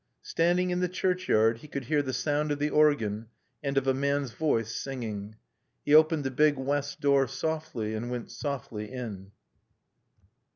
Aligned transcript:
Standing 0.23 0.71
in 0.71 0.79
the 0.79 0.89
churchyard, 0.89 1.59
he 1.59 1.67
could 1.67 1.83
hear 1.85 2.01
the 2.01 2.11
sound 2.11 2.51
of 2.51 2.57
the 2.57 2.71
organ 2.71 3.27
and 3.61 3.77
of 3.77 3.85
a 3.85 3.93
man's 3.93 4.31
voice 4.31 4.73
singing. 4.75 5.35
He 5.85 5.93
opened 5.93 6.23
the 6.23 6.31
big 6.31 6.57
west 6.57 6.99
door 6.99 7.27
softly 7.27 7.93
and 7.93 8.09
went 8.09 8.31
softly 8.31 8.91
in. 8.91 9.31